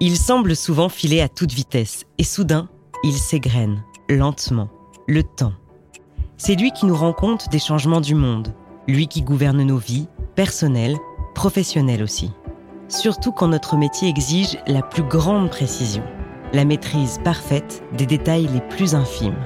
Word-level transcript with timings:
Il 0.00 0.16
semble 0.16 0.56
souvent 0.56 0.88
filer 0.88 1.20
à 1.20 1.28
toute 1.28 1.52
vitesse 1.52 2.04
et 2.18 2.24
soudain, 2.24 2.68
il 3.04 3.12
s'égrène, 3.12 3.84
lentement, 4.08 4.68
le 5.06 5.22
temps. 5.22 5.52
C'est 6.36 6.56
lui 6.56 6.72
qui 6.72 6.86
nous 6.86 6.96
rend 6.96 7.12
compte 7.12 7.48
des 7.50 7.60
changements 7.60 8.00
du 8.00 8.16
monde, 8.16 8.52
lui 8.88 9.06
qui 9.06 9.22
gouverne 9.22 9.62
nos 9.62 9.78
vies, 9.78 10.08
personnelles, 10.34 10.96
professionnelles 11.34 12.02
aussi. 12.02 12.32
Surtout 12.88 13.30
quand 13.30 13.48
notre 13.48 13.76
métier 13.76 14.08
exige 14.08 14.58
la 14.66 14.82
plus 14.82 15.04
grande 15.04 15.48
précision, 15.48 16.02
la 16.52 16.64
maîtrise 16.64 17.20
parfaite 17.22 17.82
des 17.96 18.06
détails 18.06 18.48
les 18.52 18.60
plus 18.60 18.96
infimes. 18.96 19.38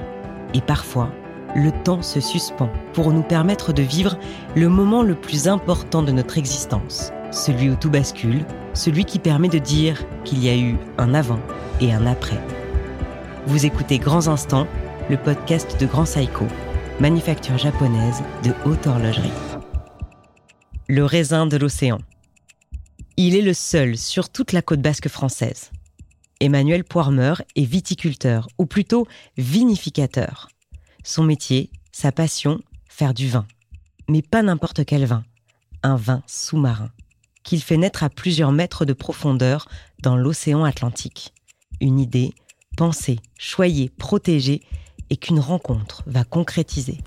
Et 0.55 0.61
parfois, 0.61 1.11
le 1.55 1.71
temps 1.83 2.01
se 2.01 2.19
suspend 2.19 2.69
pour 2.93 3.11
nous 3.13 3.23
permettre 3.23 3.71
de 3.71 3.83
vivre 3.83 4.17
le 4.55 4.67
moment 4.67 5.03
le 5.03 5.15
plus 5.15 5.47
important 5.47 6.01
de 6.01 6.11
notre 6.11 6.37
existence, 6.39 7.11
celui 7.31 7.69
où 7.69 7.75
tout 7.75 7.89
bascule, 7.89 8.45
celui 8.73 9.05
qui 9.05 9.19
permet 9.19 9.49
de 9.49 9.59
dire 9.59 10.05
qu'il 10.23 10.43
y 10.43 10.49
a 10.49 10.57
eu 10.57 10.77
un 10.97 11.13
avant 11.13 11.39
et 11.81 11.93
un 11.93 12.05
après. 12.05 12.39
Vous 13.45 13.65
écoutez 13.65 13.99
Grands 13.99 14.27
Instants, 14.27 14.67
le 15.09 15.17
podcast 15.17 15.79
de 15.79 15.85
Grand 15.85 16.05
Saiko, 16.05 16.45
manufacture 16.99 17.57
japonaise 17.57 18.21
de 18.43 18.51
haute 18.65 18.87
horlogerie. 18.87 19.31
Le 20.87 21.05
raisin 21.05 21.45
de 21.45 21.57
l'océan. 21.57 21.99
Il 23.17 23.35
est 23.35 23.41
le 23.41 23.53
seul 23.53 23.97
sur 23.97 24.29
toute 24.29 24.53
la 24.53 24.61
côte 24.61 24.81
basque 24.81 25.09
française. 25.09 25.71
Emmanuel 26.39 26.83
Poirmeur 26.83 27.41
est 27.55 27.65
viticulteur, 27.65 28.47
ou 28.57 28.65
plutôt 28.65 29.07
vinificateur. 29.37 30.47
Son 31.03 31.23
métier, 31.23 31.69
sa 31.91 32.11
passion, 32.11 32.61
faire 32.87 33.13
du 33.13 33.27
vin. 33.27 33.45
Mais 34.07 34.21
pas 34.21 34.41
n'importe 34.41 34.85
quel 34.85 35.05
vin, 35.05 35.23
un 35.83 35.97
vin 35.97 36.23
sous-marin, 36.27 36.91
qu'il 37.43 37.61
fait 37.61 37.77
naître 37.77 38.03
à 38.03 38.09
plusieurs 38.09 38.51
mètres 38.51 38.85
de 38.85 38.93
profondeur 38.93 39.67
dans 40.01 40.15
l'océan 40.15 40.63
Atlantique. 40.63 41.33
Une 41.81 41.99
idée, 41.99 42.33
pensée, 42.77 43.19
choyée, 43.37 43.89
protégée, 43.97 44.61
et 45.09 45.17
qu'une 45.17 45.39
rencontre 45.39 46.03
va 46.05 46.23
concrétiser. 46.23 46.99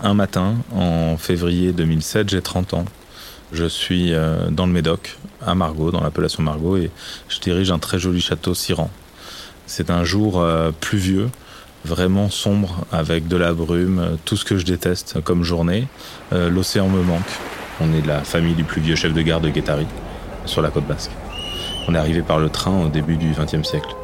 Un 0.00 0.14
matin, 0.14 0.56
en 0.72 1.16
février 1.16 1.72
2007, 1.72 2.30
j'ai 2.30 2.40
30 2.40 2.74
ans. 2.74 2.84
Je 3.52 3.64
suis 3.64 4.14
euh, 4.14 4.48
dans 4.50 4.66
le 4.66 4.72
Médoc, 4.72 5.18
à 5.44 5.54
Margaux, 5.54 5.90
dans 5.90 6.00
l'appellation 6.00 6.42
Margaux, 6.42 6.76
et 6.76 6.90
je 7.28 7.40
dirige 7.40 7.70
un 7.70 7.78
très 7.78 7.98
joli 7.98 8.20
château 8.20 8.54
Siran. 8.54 8.90
C'est 9.66 9.90
un 9.90 10.04
jour 10.04 10.40
euh, 10.40 10.70
pluvieux, 10.80 11.28
vraiment 11.84 12.30
sombre, 12.30 12.86
avec 12.92 13.28
de 13.28 13.36
la 13.36 13.52
brume, 13.52 14.16
tout 14.24 14.36
ce 14.36 14.44
que 14.44 14.56
je 14.56 14.64
déteste 14.64 15.20
comme 15.20 15.42
journée. 15.42 15.86
Euh, 16.32 16.48
l'océan 16.48 16.88
me 16.88 17.02
manque. 17.02 17.20
On 17.80 17.92
est 17.94 18.02
de 18.02 18.08
la 18.08 18.22
famille 18.22 18.54
du 18.54 18.64
plus 18.64 18.80
vieux 18.80 18.96
chef 18.96 19.12
de 19.12 19.22
gare 19.22 19.40
de 19.40 19.48
Guétari, 19.48 19.86
sur 20.44 20.62
la 20.62 20.70
côte 20.70 20.86
basque. 20.86 21.10
On 21.88 21.94
est 21.94 21.98
arrivé 21.98 22.22
par 22.22 22.38
le 22.38 22.48
train 22.48 22.84
au 22.84 22.88
début 22.88 23.16
du 23.16 23.32
XXe 23.32 23.66
siècle. 23.66 23.94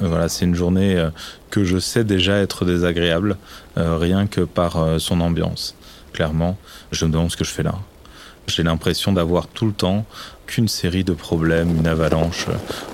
Voilà, 0.00 0.28
c'est 0.28 0.44
une 0.44 0.54
journée 0.54 1.08
que 1.50 1.64
je 1.64 1.78
sais 1.78 2.04
déjà 2.04 2.36
être 2.36 2.64
désagréable, 2.64 3.36
rien 3.76 4.28
que 4.28 4.42
par 4.42 5.00
son 5.00 5.20
ambiance 5.20 5.74
clairement, 6.18 6.58
je 6.90 7.04
me 7.04 7.12
demande 7.12 7.30
ce 7.30 7.36
que 7.36 7.44
je 7.44 7.50
fais 7.50 7.62
là. 7.62 7.76
J'ai 8.48 8.64
l'impression 8.64 9.12
d'avoir 9.12 9.46
tout 9.46 9.66
le 9.66 9.72
temps 9.72 10.04
qu'une 10.46 10.66
série 10.66 11.04
de 11.04 11.12
problèmes, 11.12 11.76
une 11.76 11.86
avalanche. 11.86 12.46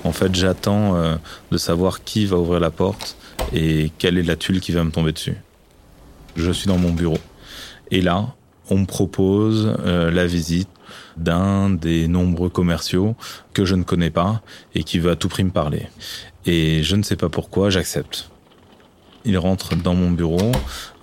En 0.03 0.11
fait, 0.11 0.35
j'attends 0.35 0.95
euh, 0.95 1.15
de 1.49 1.57
savoir 1.57 2.03
qui 2.03 2.27
va 2.27 2.37
ouvrir 2.37 2.59
la 2.59 2.69
porte 2.69 3.17
et 3.51 3.91
quelle 3.97 4.19
est 4.19 4.23
la 4.23 4.35
tuile 4.35 4.59
qui 4.59 4.73
va 4.73 4.83
me 4.83 4.91
tomber 4.91 5.11
dessus. 5.11 5.37
Je 6.35 6.51
suis 6.51 6.67
dans 6.67 6.77
mon 6.77 6.91
bureau. 6.91 7.17
Et 7.89 8.01
là, 8.01 8.27
on 8.69 8.79
me 8.79 8.85
propose 8.85 9.75
euh, 9.85 10.11
la 10.11 10.25
visite 10.25 10.69
d'un 11.17 11.69
des 11.69 12.07
nombreux 12.07 12.49
commerciaux 12.49 13.15
que 13.53 13.65
je 13.65 13.75
ne 13.75 13.83
connais 13.83 14.11
pas 14.11 14.41
et 14.73 14.83
qui 14.83 14.99
veut 14.99 15.11
à 15.11 15.15
tout 15.15 15.29
prix 15.29 15.43
me 15.43 15.51
parler. 15.51 15.87
Et 16.45 16.83
je 16.83 16.95
ne 16.95 17.03
sais 17.03 17.15
pas 17.15 17.29
pourquoi, 17.29 17.69
j'accepte 17.69 18.29
il 19.25 19.37
rentre 19.37 19.75
dans 19.75 19.95
mon 19.95 20.11
bureau, 20.11 20.51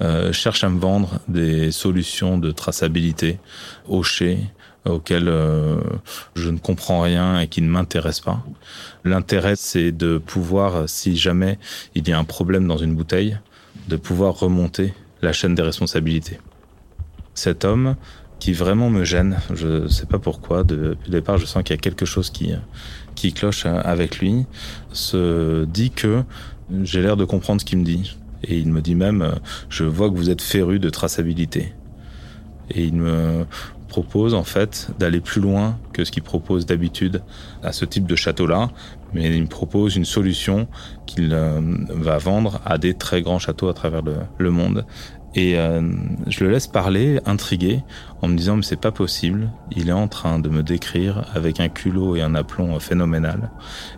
euh, 0.01 0.33
cherche 0.33 0.65
à 0.65 0.69
me 0.69 0.79
vendre 0.79 1.19
des 1.29 1.73
solutions 1.73 2.39
de 2.39 2.51
traçabilité 2.53 3.39
hochées 3.89 4.39
auxquelles 4.85 5.29
euh, 5.29 5.81
je 6.35 6.49
ne 6.51 6.59
comprends 6.59 7.03
rien 7.03 7.41
et 7.41 7.49
qui 7.49 7.63
ne 7.63 7.69
m'intéressent 7.69 8.25
pas. 8.25 8.45
L'intérêt, 9.05 9.55
c'est 9.57 9.93
de 9.93 10.19
pouvoir, 10.19 10.89
si 10.89 11.17
jamais 11.17 11.59
il 11.95 12.09
y 12.09 12.13
a 12.13 12.19
un 12.19 12.25
problème 12.25 12.67
dans 12.67 12.79
une 12.79 12.95
bouteille, 12.95 13.39
de 13.89 13.97
pouvoir 13.97 14.39
remonter 14.39 14.95
la 15.21 15.33
chaîne 15.33 15.55
des 15.55 15.63
responsabilités. 15.63 16.39
Cet 17.43 17.65
homme 17.65 17.97
qui 18.39 18.53
vraiment 18.53 18.89
me 18.89 19.03
gêne, 19.03 19.41
je 19.53 19.67
ne 19.67 19.89
sais 19.89 20.07
pas 20.07 20.21
pourquoi, 20.21 20.63
depuis 20.63 21.07
le 21.07 21.11
départ 21.11 21.39
je 21.39 21.45
sens 21.45 21.65
qu'il 21.65 21.75
y 21.75 21.77
a 21.77 21.83
quelque 21.83 22.07
chose 22.07 22.31
qui, 22.31 22.53
qui 23.17 23.33
cloche 23.33 23.67
avec 23.67 24.21
lui, 24.21 24.47
se 24.93 25.65
dit 25.65 25.91
que 25.91 26.23
j'ai 26.85 27.03
l'air 27.03 27.17
de 27.17 27.25
comprendre 27.25 27.61
ce 27.61 27.65
qu'il 27.65 27.79
me 27.79 27.85
dit. 27.85 28.17
Et 28.45 28.59
il 28.59 28.71
me 28.73 28.81
dit 28.81 28.95
même, 28.95 29.23
euh, 29.23 29.33
je 29.71 29.83
vois 29.83 30.09
que 30.09 30.15
vous 30.15 30.31
êtes 30.31 30.41
féru 30.41 30.79
de 30.79 30.89
traçabilité. 30.89 31.75
Et 32.71 32.85
il 32.85 32.95
me 32.95 33.45
propose 33.93 34.33
en 34.33 34.45
fait 34.45 34.89
d'aller 34.99 35.21
plus 35.21 35.43
loin 35.43 35.79
que 35.93 36.03
ce 36.05 36.11
qu'il 36.11 36.23
propose 36.23 36.65
d'habitude 36.65 37.23
à 37.63 37.73
ce 37.73 37.85
type 37.85 38.07
de 38.07 38.17
château-là, 38.17 38.71
mais 39.13 39.37
il 39.37 39.43
me 39.43 39.49
propose 39.49 39.97
une 39.97 40.07
solution 40.07 40.67
qu'il 41.05 41.35
euh, 41.35 41.61
va 41.91 42.17
vendre 42.17 42.63
à 42.65 42.79
des 42.79 42.95
très 42.95 43.21
grands 43.21 43.39
châteaux 43.39 43.69
à 43.69 43.75
travers 43.75 44.03
le 44.39 44.51
monde 44.51 44.87
et 45.35 45.59
euh, 45.59 45.81
je 46.27 46.45
le 46.45 46.51
laisse 46.51 46.67
parler, 46.67 47.21
intrigué, 47.25 47.83
en 48.21 48.29
me 48.29 48.37
disant 48.37 48.57
mais 48.57 48.63
c'est 48.63 48.81
pas 48.81 48.93
possible. 48.93 49.51
Il 49.75 49.89
est 49.89 49.99
en 50.05 50.09
train 50.09 50.39
de 50.39 50.49
me 50.49 50.63
décrire 50.63 51.25
avec 51.35 51.61
un 51.61 51.69
culot 51.69 52.17
et 52.17 52.23
un 52.23 52.35
aplomb 52.35 52.79
phénoménal 52.81 53.51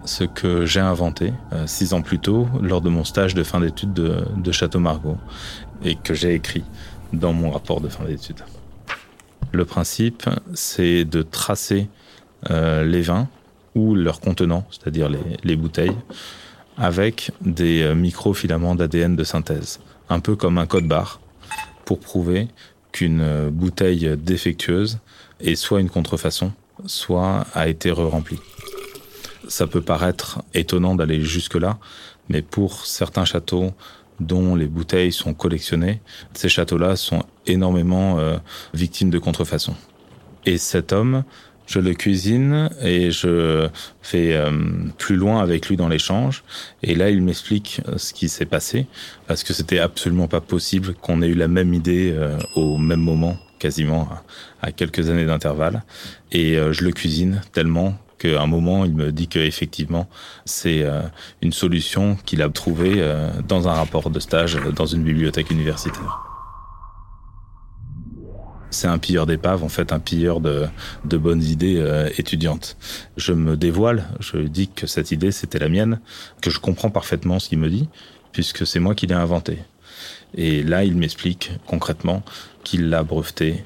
ce 0.05 0.25
que 0.25 0.65
j'ai 0.65 0.81
inventé 0.81 1.33
euh, 1.53 1.67
six 1.67 1.93
ans 1.93 2.03
plus 2.03 2.19
tôt 2.19 2.47
lors 2.61 2.81
de 2.81 2.89
mon 2.89 3.05
stage 3.05 3.35
de 3.35 3.43
fin 3.43 3.61
d'études 3.61 3.93
de, 3.93 4.53
Château 4.53 4.79
Margaux 4.79 5.19
et 5.85 5.97
que 5.97 6.15
j'ai 6.15 6.35
écrit 6.35 6.65
dans 7.13 7.33
mon 7.33 7.51
rapport 7.51 7.81
de 7.81 7.89
fin 7.89 8.05
d'études. 8.05 8.43
Le 9.55 9.65
principe, 9.65 10.29
c'est 10.55 11.05
de 11.05 11.23
tracer 11.23 11.87
euh, 12.51 12.83
les 12.83 13.03
vins 13.03 13.29
ou 13.77 13.95
leurs 13.95 14.19
contenants, 14.19 14.67
c'est-à-dire 14.69 15.09
les, 15.09 15.21
les 15.45 15.55
bouteilles, 15.55 15.97
avec 16.77 17.31
des 17.41 17.95
microfilaments 17.95 18.75
d'ADN 18.75 19.15
de 19.15 19.23
synthèse, 19.23 19.79
un 20.09 20.19
peu 20.19 20.35
comme 20.35 20.59
un 20.59 20.67
code 20.67 20.89
barre 20.89 21.21
pour 21.85 22.01
prouver 22.01 22.49
qu'une 22.91 23.49
bouteille 23.51 24.17
défectueuse 24.17 24.99
est 25.39 25.55
soit 25.55 25.81
une 25.81 25.89
contrefaçon, 25.89 26.51
soit 26.87 27.47
a 27.55 27.69
été 27.69 27.93
re-remplie. 27.93 28.41
Ça 29.47 29.69
peut 29.69 29.83
paraître 29.83 30.43
étonnant 30.53 30.97
d'aller 30.97 31.21
jusque-là, 31.21 31.79
mais 32.29 32.43
pour 32.43 32.87
certains 32.87 33.25
châteaux 33.25 33.73
dont 34.21 34.55
les 34.55 34.67
bouteilles 34.67 35.13
sont 35.13 35.35
collectionnées, 35.35 36.01
ces 36.33 36.49
châteaux-là 36.49 36.97
sont 36.97 37.23
énormément 37.47 38.19
euh, 38.19 38.37
victimes 38.73 39.11
de 39.11 39.19
contrefaçon. 39.19 39.75
Et 40.47 40.59
cet 40.59 40.93
homme 40.93 41.25
je 41.67 41.79
le 41.79 41.95
cuisine 41.95 42.69
et 42.83 43.11
je 43.11 43.69
fais 44.03 44.35
euh, 44.35 44.51
plus 44.99 45.17
loin 45.17 45.41
avec 45.41 45.71
lui 45.71 45.79
dans 45.79 45.89
l'échange. 45.89 46.45
Et 46.83 46.95
là, 46.95 47.09
il 47.09 47.23
m'explique 47.23 47.81
euh, 47.89 47.97
ce 47.97 48.13
qui 48.13 48.29
s'est 48.29 48.45
passé 48.45 48.87
parce 49.27 49.45
que 49.45 49.55
c'était 49.55 49.79
absolument 49.79 50.29
pas 50.29 50.43
possible 50.43 50.93
qu'on 50.93 51.23
ait 51.23 51.29
eu 51.29 51.35
la 51.35 51.49
même 51.49 51.73
idée 51.73 52.15
au 52.55 52.77
même 52.77 53.01
moment, 53.01 53.39
quasiment 53.59 54.11
à, 54.61 54.73
quelques 54.73 55.09
années 55.09 55.25
d'intervalle. 55.25 55.83
Et 56.33 56.57
je 56.57 56.85
le 56.85 56.93
cuisine 56.93 57.41
tellement 57.55 57.95
qu'à 58.33 58.43
un 58.43 58.47
moment, 58.47 58.85
il 58.85 58.95
me 58.95 59.13
dit 59.13 59.29
qu'effectivement, 59.29 60.09
c'est 60.45 60.85
une 61.43 61.53
solution 61.53 62.17
qu'il 62.25 62.43
a 62.43 62.49
trouvée 62.49 63.05
dans 63.47 63.69
un 63.69 63.73
rapport 63.73 64.11
de 64.11 64.21
stage 64.21 64.59
dans 64.75 64.87
une 64.87 65.03
bibliothèque 65.03 65.51
universitaire 65.51 66.25
c'est 68.75 68.89
un 68.89 68.99
pilleur 68.99 69.27
d'épave, 69.27 69.63
en 69.65 69.69
fait, 69.69 69.93
un 69.93 70.01
pilleur 70.01 70.41
de, 70.41 70.69
bonnes 71.05 71.43
idées 71.43 71.77
euh, 71.79 72.11
étudiantes. 72.19 72.77
Je 73.17 73.33
me 73.33 73.57
dévoile, 73.57 74.09
je 74.21 74.39
dis 74.39 74.69
que 74.69 74.87
cette 74.87 75.13
idée, 75.13 75.31
c'était 75.31 75.59
la 75.59 75.69
mienne, 75.69 76.01
que 76.43 76.51
je 76.51 76.59
comprends 76.59 76.91
parfaitement 76.91 77.39
ce 77.39 77.49
qu'il 77.49 77.59
me 77.59 77.71
dit, 77.71 77.89
puisque 78.33 78.67
c'est 78.67 78.81
moi 78.81 78.95
qui 78.95 79.07
l'ai 79.07 79.15
inventé. 79.15 79.59
Et 80.35 80.63
là, 80.63 80.85
il 80.85 80.97
m'explique 80.97 81.53
concrètement 81.67 82.23
qu'il 82.65 82.91
l'a 82.91 83.05
breveté, 83.05 83.63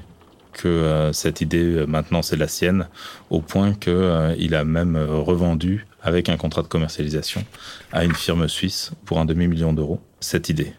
que 0.58 0.68
euh, 0.68 1.12
cette 1.12 1.40
idée, 1.40 1.64
euh, 1.64 1.86
maintenant, 1.86 2.20
c'est 2.20 2.36
la 2.36 2.48
sienne, 2.48 2.88
au 3.30 3.40
point 3.40 3.72
qu'il 3.72 4.54
a 4.54 4.64
même 4.64 4.96
revendu, 4.96 5.86
avec 6.02 6.28
un 6.28 6.36
contrat 6.36 6.62
de 6.62 6.68
commercialisation, 6.68 7.44
à 7.92 8.04
une 8.04 8.14
firme 8.14 8.48
suisse 8.48 8.90
pour 9.06 9.18
un 9.18 9.24
demi-million 9.24 9.72
d'euros, 9.72 10.00
cette 10.20 10.48
idée. 10.48 10.74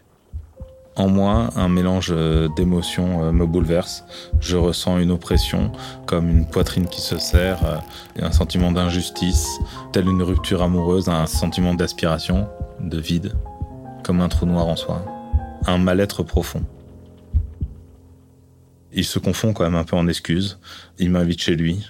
En 0.96 1.08
moi, 1.08 1.48
un 1.56 1.68
mélange 1.68 2.08
euh, 2.10 2.48
d'émotions 2.56 3.24
euh, 3.24 3.32
me 3.32 3.46
bouleverse. 3.46 4.04
Je 4.40 4.56
ressens 4.56 4.98
une 4.98 5.12
oppression, 5.12 5.72
comme 6.04 6.28
une 6.28 6.46
poitrine 6.46 6.86
qui 6.86 7.00
se 7.00 7.18
serre, 7.18 7.64
euh, 7.64 8.26
un 8.26 8.32
sentiment 8.32 8.72
d'injustice, 8.72 9.60
telle 9.92 10.08
une 10.08 10.22
rupture 10.22 10.62
amoureuse, 10.62 11.08
un 11.08 11.26
sentiment 11.26 11.74
d'aspiration, 11.74 12.48
de 12.80 12.98
vide, 12.98 13.32
comme 14.02 14.20
un 14.20 14.28
trou 14.28 14.46
noir 14.46 14.66
en 14.66 14.76
soi, 14.76 15.04
un 15.66 15.78
mal-être 15.78 16.22
profond. 16.22 16.64
Il 18.92 19.04
se 19.04 19.18
confond 19.18 19.52
quand 19.52 19.64
même 19.64 19.74
un 19.74 19.84
peu 19.84 19.96
en 19.96 20.08
excuses. 20.08 20.58
Il 20.98 21.10
m'invite 21.10 21.40
chez 21.40 21.56
lui 21.56 21.86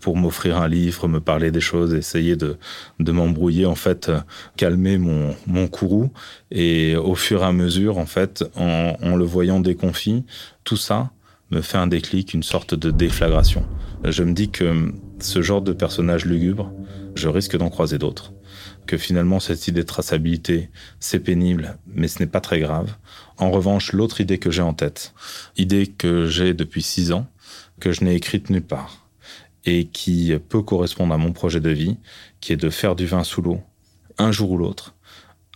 pour 0.00 0.16
m'offrir 0.16 0.58
un 0.58 0.68
livre, 0.68 1.08
me 1.08 1.18
parler 1.18 1.50
des 1.50 1.62
choses, 1.62 1.94
essayer 1.94 2.36
de, 2.36 2.58
de 3.00 3.12
m'embrouiller, 3.12 3.64
en 3.64 3.74
fait, 3.74 4.12
calmer 4.56 4.98
mon, 4.98 5.34
mon 5.46 5.66
courroux. 5.66 6.12
Et 6.50 6.94
au 6.94 7.14
fur 7.14 7.42
et 7.42 7.46
à 7.46 7.52
mesure, 7.52 7.96
en 7.96 8.04
fait, 8.04 8.44
en, 8.54 8.96
en 9.02 9.16
le 9.16 9.24
voyant 9.24 9.60
déconfit, 9.60 10.24
tout 10.62 10.76
ça 10.76 11.10
me 11.50 11.62
fait 11.62 11.78
un 11.78 11.86
déclic, 11.86 12.34
une 12.34 12.42
sorte 12.42 12.74
de 12.74 12.90
déflagration. 12.90 13.64
Je 14.04 14.22
me 14.22 14.34
dis 14.34 14.50
que 14.50 14.92
ce 15.20 15.40
genre 15.40 15.62
de 15.62 15.72
personnage 15.72 16.26
lugubre, 16.26 16.70
je 17.14 17.28
risque 17.28 17.56
d'en 17.56 17.70
croiser 17.70 17.96
d'autres. 17.96 18.32
Que 18.86 18.98
finalement, 18.98 19.40
cette 19.40 19.66
idée 19.66 19.80
de 19.80 19.86
traçabilité, 19.86 20.70
c'est 21.00 21.20
pénible, 21.20 21.78
mais 21.86 22.06
ce 22.06 22.18
n'est 22.18 22.28
pas 22.28 22.40
très 22.40 22.60
grave. 22.60 22.94
En 23.38 23.50
revanche, 23.50 23.92
l'autre 23.92 24.20
idée 24.20 24.38
que 24.38 24.50
j'ai 24.50 24.62
en 24.62 24.74
tête, 24.74 25.14
idée 25.56 25.86
que 25.86 26.26
j'ai 26.26 26.52
depuis 26.52 26.82
six 26.82 27.12
ans, 27.12 27.26
que 27.80 27.92
je 27.92 28.04
n'ai 28.04 28.14
écrite 28.14 28.50
nulle 28.50 28.62
part, 28.62 29.08
et 29.64 29.86
qui 29.86 30.34
peut 30.48 30.62
correspondre 30.62 31.14
à 31.14 31.18
mon 31.18 31.32
projet 31.32 31.60
de 31.60 31.70
vie, 31.70 31.96
qui 32.40 32.52
est 32.52 32.56
de 32.56 32.70
faire 32.70 32.94
du 32.94 33.06
vin 33.06 33.24
sous 33.24 33.40
l'eau, 33.40 33.60
un 34.18 34.32
jour 34.32 34.50
ou 34.50 34.58
l'autre. 34.58 34.94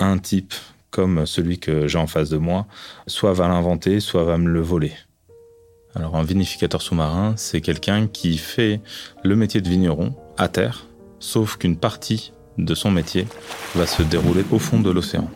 Un 0.01 0.19
type 0.19 0.55
comme 0.91 1.27
celui 1.27 1.59
que 1.59 1.87
j'ai 1.87 1.99
en 1.99 2.07
face 2.07 2.31
de 2.31 2.39
moi, 2.39 2.67
soit 3.07 3.33
va 3.33 3.49
l'inventer, 3.49 4.01
soit 4.01 4.25
va 4.25 4.39
me 4.39 4.49
le 4.49 4.61
voler. 4.61 4.93
Alors 5.95 6.17
un 6.17 6.23
vinificateur 6.23 6.81
sous-marin, 6.81 7.35
c'est 7.37 7.61
quelqu'un 7.61 8.07
qui 8.07 8.39
fait 8.39 8.81
le 9.23 9.37
métier 9.37 9.61
de 9.61 9.69
vigneron 9.69 10.15
à 10.37 10.49
terre, 10.49 10.87
sauf 11.19 11.57
qu'une 11.57 11.77
partie 11.77 12.33
de 12.59 12.75
son 12.75 12.91
métier 12.91 13.27
va 13.75 13.87
se 13.87 14.03
dérouler 14.03 14.45
au 14.51 14.59
fond 14.59 14.81
de 14.81 14.91
l'océan. 14.91 15.31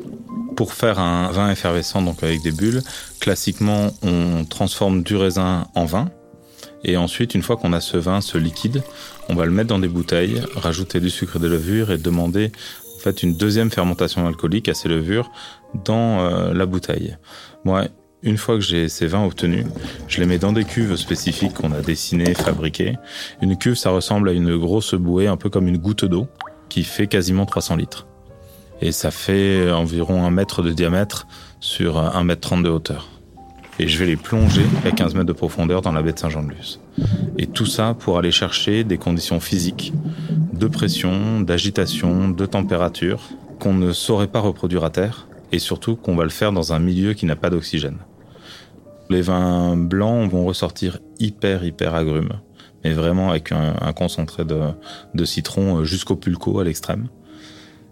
Pour 0.57 0.75
faire 0.75 0.99
un 0.99 1.31
vin 1.31 1.51
effervescent, 1.51 2.03
donc 2.03 2.23
avec 2.23 2.43
des 2.43 2.53
bulles, 2.53 2.83
classiquement 3.21 3.91
on 4.03 4.45
transforme 4.45 5.03
du 5.03 5.17
raisin 5.17 5.67
en 5.75 5.87
vin, 5.87 6.11
et 6.85 6.97
ensuite, 6.97 7.35
une 7.35 7.43
fois 7.43 7.57
qu'on 7.57 7.73
a 7.73 7.81
ce 7.81 7.97
vin, 7.97 8.21
ce 8.21 8.39
liquide, 8.39 8.83
on 9.29 9.35
va 9.35 9.45
le 9.45 9.53
mettre 9.53 9.69
dans 9.69 9.79
des 9.79 9.89
bouteilles, 9.89 10.43
rajouter 10.57 11.01
du 11.01 11.11
sucre 11.11 11.37
et 11.37 11.39
des 11.39 11.49
levures 11.49 11.93
et 11.93 11.99
demander 11.99 12.51
en 12.97 12.99
fait 12.99 13.23
une 13.23 13.37
deuxième 13.37 13.71
fermentation 13.71 14.27
alcoolique 14.27 14.69
à 14.69 14.75
ces 14.75 14.89
levures 14.89 15.31
dans 15.85 16.21
euh, 16.21 16.53
la 16.53 16.67
bouteille. 16.67 17.17
Moi, 17.65 17.85
une 18.23 18.37
fois 18.37 18.57
que 18.57 18.61
j'ai 18.61 18.89
ces 18.89 19.07
vins 19.07 19.25
obtenus, 19.25 19.67
je 20.09 20.21
les 20.21 20.27
mets 20.27 20.39
dans 20.39 20.53
des 20.53 20.65
cuves 20.65 20.95
spécifiques 20.97 21.55
qu'on 21.55 21.73
a 21.73 21.81
dessinées, 21.81 22.35
fabriquées. 22.35 22.97
Une 23.41 23.57
cuve, 23.57 23.75
ça 23.75 23.91
ressemble 23.91 24.29
à 24.29 24.33
une 24.33 24.57
grosse 24.57 24.95
bouée, 24.95 25.27
un 25.27 25.37
peu 25.37 25.51
comme 25.51 25.67
une 25.67 25.79
goutte 25.79 26.05
d'eau, 26.05 26.29
qui 26.73 26.85
fait 26.85 27.07
quasiment 27.07 27.45
300 27.45 27.77
litres. 27.77 28.07
Et 28.81 28.93
ça 28.93 29.11
fait 29.11 29.71
environ 29.71 30.25
un 30.25 30.31
mètre 30.31 30.63
de 30.63 30.73
diamètre 30.73 31.27
sur 31.61 31.99
un 31.99 32.25
mètre 32.25 32.41
30 32.41 32.63
de 32.63 32.71
hauteur. 32.71 33.09
Et 33.79 33.89
je 33.89 33.99
vais 33.99 34.07
les 34.07 34.17
plonger 34.17 34.65
à 34.87 34.91
15 34.91 35.13
mètres 35.15 35.27
de 35.27 35.35
profondeur 35.35 35.83
dans 35.83 35.93
la 35.93 36.01
baie 36.01 36.15
de 36.15 36.19
Saint-Jean-de-Luz. 36.19 36.81
Et 37.37 37.47
tout 37.47 37.67
ça 37.67 37.95
pour 37.99 38.17
aller 38.17 38.31
chercher 38.31 38.85
des 38.85 38.97
conditions 38.97 39.39
physiques, 39.39 39.93
de 40.55 40.67
pression, 40.67 41.43
d'agitation, 41.43 42.31
de 42.31 42.47
température, 42.47 43.21
qu'on 43.61 43.75
ne 43.75 43.93
saurait 43.93 44.29
pas 44.29 44.41
reproduire 44.41 44.83
à 44.83 44.89
terre, 44.89 45.29
et 45.53 45.59
surtout 45.59 45.95
qu'on 45.95 46.17
va 46.17 46.25
le 46.25 46.31
faire 46.31 46.53
dans 46.53 46.73
un 46.73 46.79
milieu 46.79 47.13
qui 47.13 47.27
n'a 47.27 47.37
pas 47.37 47.51
d'oxygène. 47.51 47.99
Les 49.11 49.21
vins 49.21 49.77
blancs 49.77 50.31
vont 50.31 50.47
ressortir 50.47 51.01
hyper, 51.21 51.65
hyper 51.65 51.95
agrumes, 51.95 52.41
mais 52.85 52.93
vraiment 52.93 53.31
avec 53.31 53.53
un, 53.53 53.93
concentré 53.93 54.45
de, 54.45 55.25
citron 55.25 55.79
euh, 55.79 55.85
jusqu'au 55.85 56.17
pulco 56.17 56.59
à 56.61 56.65
l'extrême. 56.65 57.09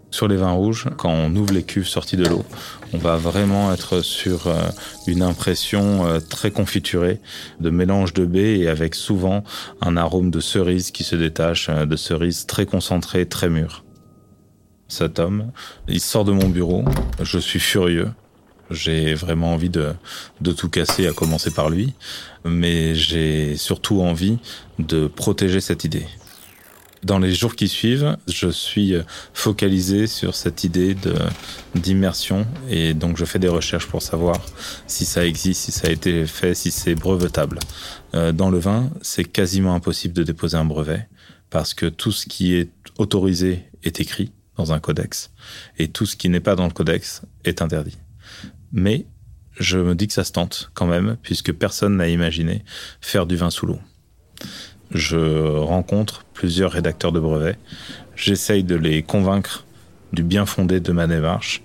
Sur 0.09 0.27
les 0.27 0.35
vins 0.35 0.51
rouges, 0.51 0.87
quand 0.97 1.11
on 1.11 1.33
ouvre 1.37 1.53
les 1.53 1.63
cuves 1.63 1.87
sorties 1.87 2.17
de 2.17 2.25
l'eau, 2.25 2.43
on 2.91 2.97
va 2.97 3.15
vraiment 3.15 3.71
être 3.71 4.01
sur 4.01 4.47
euh, 4.47 4.59
une 5.07 5.21
impression 5.21 6.05
euh, 6.05 6.19
très 6.19 6.51
confiturée 6.51 7.21
de 7.61 7.69
mélange 7.69 8.13
de 8.13 8.25
baies 8.25 8.59
et 8.59 8.67
avec 8.67 8.93
souvent 8.93 9.45
un 9.79 9.95
arôme 9.95 10.29
de 10.29 10.41
cerise 10.41 10.91
qui 10.91 11.05
se 11.05 11.15
détache, 11.15 11.69
de 11.69 11.95
cerise 11.95 12.45
très 12.45 12.65
concentrée, 12.65 13.25
très 13.25 13.49
mûre. 13.49 13.85
Cet 14.89 15.19
homme, 15.19 15.51
il 15.87 16.01
sort 16.01 16.25
de 16.25 16.33
mon 16.33 16.49
bureau, 16.49 16.83
je 17.21 17.39
suis 17.39 17.61
furieux, 17.61 18.09
j'ai 18.71 19.13
vraiment 19.13 19.53
envie 19.53 19.69
de, 19.69 19.93
tout 20.57 20.69
casser, 20.69 21.07
à 21.07 21.13
commencer 21.13 21.51
par 21.51 21.69
lui. 21.69 21.93
Mais 22.43 22.95
j'ai 22.95 23.55
surtout 23.55 24.01
envie 24.01 24.39
de 24.79 25.07
protéger 25.07 25.61
cette 25.61 25.83
idée. 25.83 26.05
Dans 27.03 27.17
les 27.17 27.33
jours 27.33 27.55
qui 27.55 27.67
suivent, 27.67 28.15
je 28.27 28.47
suis 28.47 28.93
focalisé 29.33 30.05
sur 30.05 30.35
cette 30.35 30.63
idée 30.63 30.95
d'immersion 31.73 32.45
et 32.69 32.93
donc 32.93 33.17
je 33.17 33.25
fais 33.25 33.39
des 33.39 33.47
recherches 33.47 33.87
pour 33.87 34.03
savoir 34.03 34.39
si 34.85 35.05
ça 35.05 35.25
existe, 35.25 35.61
si 35.61 35.71
ça 35.71 35.87
a 35.87 35.91
été 35.91 36.27
fait, 36.27 36.53
si 36.53 36.69
c'est 36.69 36.93
brevetable. 36.93 37.57
Euh, 38.13 38.31
dans 38.31 38.51
le 38.51 38.59
vin, 38.59 38.91
c'est 39.01 39.23
quasiment 39.23 39.73
impossible 39.73 40.13
de 40.13 40.21
déposer 40.21 40.57
un 40.57 40.65
brevet 40.65 41.07
parce 41.49 41.73
que 41.73 41.87
tout 41.87 42.11
ce 42.11 42.27
qui 42.27 42.53
est 42.53 42.69
autorisé 42.99 43.65
est 43.83 43.99
écrit 43.99 44.31
dans 44.57 44.71
un 44.71 44.79
codex 44.79 45.31
et 45.79 45.87
tout 45.87 46.05
ce 46.05 46.15
qui 46.15 46.29
n'est 46.29 46.39
pas 46.39 46.55
dans 46.55 46.65
le 46.65 46.71
codex 46.71 47.23
est 47.45 47.63
interdit 47.63 47.97
mais 48.73 49.05
je 49.59 49.77
me 49.77 49.95
dis 49.95 50.07
que 50.07 50.13
ça 50.13 50.23
se 50.23 50.31
tente 50.31 50.71
quand 50.73 50.87
même, 50.87 51.17
puisque 51.21 51.51
personne 51.53 51.97
n'a 51.97 52.07
imaginé 52.07 52.63
faire 53.01 53.25
du 53.25 53.35
vin 53.35 53.49
sous 53.49 53.65
l'eau. 53.65 53.79
Je 54.91 55.57
rencontre 55.57 56.25
plusieurs 56.33 56.71
rédacteurs 56.71 57.11
de 57.11 57.19
brevets, 57.19 57.57
j'essaye 58.15 58.63
de 58.63 58.75
les 58.75 59.03
convaincre 59.03 59.65
du 60.13 60.23
bien 60.23 60.45
fondé 60.45 60.79
de 60.79 60.91
ma 60.91 61.07
démarche, 61.07 61.61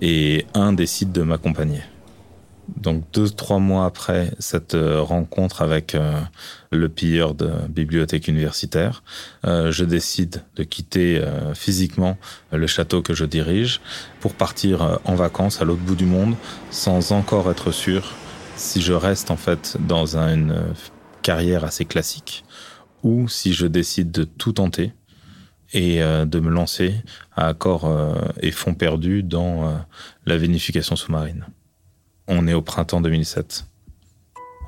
et 0.00 0.46
un 0.54 0.72
décide 0.72 1.10
de 1.12 1.22
m'accompagner. 1.22 1.80
Donc 2.76 3.04
deux, 3.12 3.28
trois 3.28 3.58
mois 3.58 3.86
après 3.86 4.30
cette 4.38 4.74
euh, 4.74 5.00
rencontre 5.00 5.62
avec 5.62 5.94
euh, 5.94 6.20
le 6.70 6.88
pilleur 6.88 7.34
de 7.34 7.50
bibliothèque 7.68 8.28
universitaire, 8.28 9.02
euh, 9.46 9.72
je 9.72 9.84
décide 9.84 10.42
de 10.56 10.64
quitter 10.64 11.22
physiquement 11.54 12.18
le 12.52 12.66
château 12.66 13.02
que 13.02 13.14
je 13.14 13.24
dirige 13.24 13.80
pour 14.20 14.34
partir 14.34 15.00
en 15.04 15.14
vacances 15.14 15.62
à 15.62 15.64
l'autre 15.64 15.80
bout 15.80 15.94
du 15.94 16.04
monde 16.04 16.34
sans 16.70 17.12
encore 17.12 17.50
être 17.50 17.70
sûr 17.70 18.12
si 18.56 18.82
je 18.82 18.92
reste 18.92 19.30
en 19.30 19.36
fait 19.36 19.76
dans 19.80 20.16
une 20.16 20.74
carrière 21.22 21.64
assez 21.64 21.84
classique 21.84 22.44
ou 23.02 23.28
si 23.28 23.52
je 23.52 23.66
décide 23.66 24.10
de 24.10 24.24
tout 24.24 24.52
tenter 24.52 24.92
et 25.72 26.00
de 26.00 26.40
me 26.40 26.50
lancer 26.50 26.94
à 27.36 27.54
corps 27.54 27.90
et 28.40 28.50
fond 28.50 28.74
perdu 28.74 29.22
dans 29.22 29.80
la 30.26 30.36
vinification 30.36 30.96
sous-marine. 30.96 31.46
On 32.30 32.46
est 32.46 32.52
au 32.52 32.60
printemps 32.60 33.00
2007. 33.00 33.64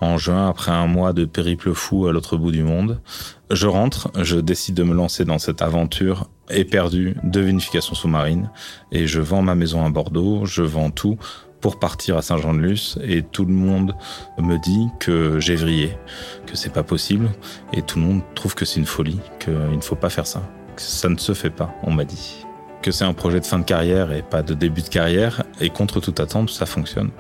En 0.01 0.17
juin, 0.17 0.49
après 0.49 0.73
un 0.73 0.87
mois 0.87 1.13
de 1.13 1.27
périple 1.27 1.75
fou 1.75 2.07
à 2.07 2.13
l'autre 2.13 2.39
bout 2.39 2.53
du 2.53 2.63
monde, 2.63 3.03
je 3.51 3.67
rentre, 3.67 4.11
je 4.19 4.39
décide 4.39 4.75
de 4.75 4.83
me 4.83 4.95
lancer 4.95 5.27
dans 5.27 5.39
cette 5.39 5.61
aventure 5.61 6.31
éperdue 6.49 7.17
de 7.23 7.41
vinification 7.41 7.95
sous-marine 7.95 8.51
et 8.93 9.07
je 9.07 9.21
vends 9.21 9.43
ma 9.43 9.55
maison 9.55 9.85
à 9.85 9.91
Bordeaux, 9.91 10.47
je 10.47 10.63
vends 10.63 10.91
tout 10.91 11.19
pour 11.61 11.79
partir 11.79 12.17
à 12.17 12.23
Saint-Jean-de-Luz 12.23 12.99
et 13.05 13.23
tout 13.23 13.45
le 13.45 13.53
monde 13.53 13.95
me 14.39 14.57
dit 14.57 14.89
que 14.99 15.39
j'ai 15.39 15.55
vrillé, 15.55 15.99
que 16.47 16.57
c'est 16.57 16.73
pas 16.73 16.83
possible 16.83 17.29
et 17.75 17.83
tout 17.83 17.99
le 17.99 18.07
monde 18.07 18.23
trouve 18.35 18.55
que 18.55 18.65
c'est 18.65 18.81
une 18.81 18.87
folie, 18.87 19.21
qu'il 19.39 19.53
ne 19.53 19.83
faut 19.83 19.97
pas 19.97 20.09
faire 20.09 20.27
ça, 20.27 20.41
que 20.77 20.83
ça 20.83 21.11
ne 21.11 21.19
se 21.19 21.35
fait 21.35 21.51
pas, 21.51 21.75
on 21.83 21.91
m'a 21.91 22.05
dit. 22.05 22.47
Que 22.81 22.91
c'est 22.91 23.05
un 23.05 23.13
projet 23.13 23.41
de 23.41 23.45
fin 23.45 23.59
de 23.59 23.65
carrière 23.65 24.13
et 24.13 24.23
pas 24.23 24.43
de 24.43 24.55
début 24.55 24.81
de 24.81 24.89
carrière 24.89 25.45
et 25.61 25.69
contre 25.69 26.01
toute 26.01 26.21
attente, 26.21 26.49
ça 26.49 26.65
fonctionne. 26.65 27.11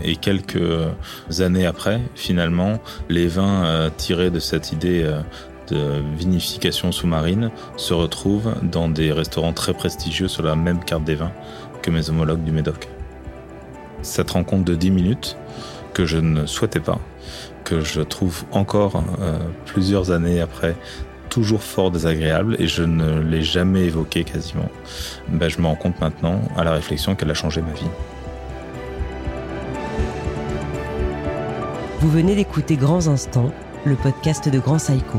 Et 0.00 0.16
quelques 0.16 0.58
années 1.38 1.66
après, 1.66 2.00
finalement, 2.14 2.78
les 3.08 3.28
vins 3.28 3.64
euh, 3.64 3.90
tirés 3.96 4.30
de 4.30 4.38
cette 4.38 4.72
idée 4.72 5.02
euh, 5.04 5.20
de 5.68 6.02
vinification 6.16 6.92
sous-marine 6.92 7.50
se 7.76 7.94
retrouvent 7.94 8.54
dans 8.62 8.88
des 8.88 9.12
restaurants 9.12 9.52
très 9.52 9.72
prestigieux 9.72 10.28
sur 10.28 10.42
la 10.42 10.54
même 10.54 10.84
carte 10.84 11.04
des 11.04 11.14
vins 11.14 11.32
que 11.82 11.90
mes 11.90 12.10
homologues 12.10 12.44
du 12.44 12.52
Médoc. 12.52 12.88
Cette 14.02 14.30
rencontre 14.30 14.64
de 14.64 14.74
10 14.74 14.90
minutes, 14.90 15.36
que 15.92 16.04
je 16.04 16.18
ne 16.18 16.46
souhaitais 16.46 16.80
pas, 16.80 17.00
que 17.64 17.80
je 17.80 18.02
trouve 18.02 18.44
encore 18.52 19.02
euh, 19.20 19.38
plusieurs 19.64 20.10
années 20.10 20.40
après 20.40 20.76
toujours 21.30 21.62
fort 21.62 21.90
désagréable 21.90 22.56
et 22.58 22.66
je 22.66 22.82
ne 22.82 23.20
l'ai 23.20 23.42
jamais 23.42 23.84
évoqué 23.84 24.24
quasiment, 24.24 24.68
ben, 25.28 25.48
je 25.48 25.60
me 25.60 25.66
rends 25.66 25.74
compte 25.74 26.00
maintenant 26.00 26.40
à 26.56 26.64
la 26.64 26.72
réflexion 26.72 27.14
qu'elle 27.14 27.30
a 27.30 27.34
changé 27.34 27.62
ma 27.62 27.72
vie. 27.72 27.88
Vous 32.06 32.12
venez 32.12 32.36
d'écouter 32.36 32.76
Grands 32.76 33.08
Instants, 33.08 33.50
le 33.84 33.96
podcast 33.96 34.48
de 34.48 34.60
Grand 34.60 34.78
Saïko. 34.78 35.18